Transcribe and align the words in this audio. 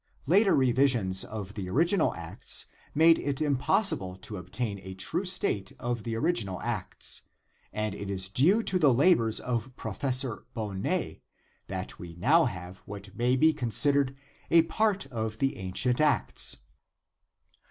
Later 0.25 0.55
re 0.55 0.71
visions 0.71 1.23
of 1.23 1.53
the 1.53 1.69
original 1.69 2.15
Acts 2.15 2.65
made 2.95 3.19
it 3.19 3.39
impossible 3.39 4.15
to 4.17 4.37
obtain 4.37 4.79
a 4.79 4.95
true 4.95 5.25
state 5.25 5.73
of 5.77 6.01
the 6.01 6.15
original 6.15 6.59
Acts, 6.63 7.21
and 7.71 7.93
it 7.93 8.09
is 8.09 8.27
due 8.27 8.63
to 8.63 8.79
the 8.79 8.91
labors 8.91 9.39
of 9.39 9.75
Prof. 9.75 10.01
Bonnet, 10.55 11.21
that 11.67 11.99
we 11.99 12.15
now 12.15 12.45
have 12.45 12.77
what 12.87 13.15
may 13.15 13.35
be 13.35 13.53
considered 13.53 14.15
a 14.49 14.63
part 14.63 15.05
of 15.11 15.37
the 15.37 15.57
ancient 15.57 16.01
Acts. 16.01 16.57